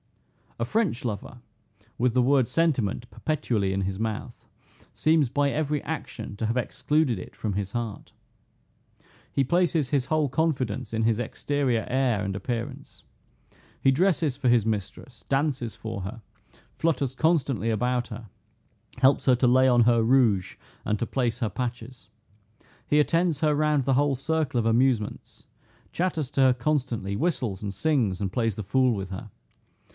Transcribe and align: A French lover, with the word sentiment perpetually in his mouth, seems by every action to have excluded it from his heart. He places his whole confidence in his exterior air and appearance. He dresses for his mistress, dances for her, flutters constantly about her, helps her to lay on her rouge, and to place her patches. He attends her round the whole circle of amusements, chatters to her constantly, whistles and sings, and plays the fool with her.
A 0.57 0.65
French 0.65 1.05
lover, 1.05 1.41
with 1.97 2.13
the 2.13 2.23
word 2.23 2.47
sentiment 2.47 3.09
perpetually 3.09 3.71
in 3.71 3.81
his 3.81 3.99
mouth, 3.99 4.47
seems 4.93 5.29
by 5.29 5.49
every 5.51 5.81
action 5.83 6.35
to 6.37 6.45
have 6.47 6.57
excluded 6.57 7.17
it 7.17 7.35
from 7.35 7.53
his 7.53 7.71
heart. 7.71 8.11
He 9.31 9.43
places 9.43 9.89
his 9.89 10.05
whole 10.05 10.27
confidence 10.27 10.93
in 10.93 11.03
his 11.03 11.17
exterior 11.19 11.85
air 11.87 12.23
and 12.23 12.35
appearance. 12.35 13.03
He 13.79 13.91
dresses 13.91 14.37
for 14.37 14.49
his 14.49 14.65
mistress, 14.65 15.23
dances 15.29 15.75
for 15.75 16.01
her, 16.01 16.21
flutters 16.75 17.15
constantly 17.15 17.69
about 17.69 18.07
her, 18.07 18.27
helps 18.99 19.25
her 19.25 19.35
to 19.35 19.47
lay 19.47 19.67
on 19.67 19.83
her 19.83 20.03
rouge, 20.03 20.57
and 20.83 20.97
to 20.99 21.07
place 21.07 21.39
her 21.39 21.49
patches. 21.49 22.09
He 22.87 22.99
attends 22.99 23.39
her 23.39 23.55
round 23.55 23.85
the 23.85 23.93
whole 23.95 24.15
circle 24.15 24.59
of 24.59 24.65
amusements, 24.67 25.45
chatters 25.91 26.29
to 26.31 26.41
her 26.41 26.53
constantly, 26.53 27.15
whistles 27.15 27.63
and 27.63 27.73
sings, 27.73 28.19
and 28.21 28.33
plays 28.33 28.55
the 28.55 28.63
fool 28.63 28.93
with 28.93 29.09
her. 29.09 29.29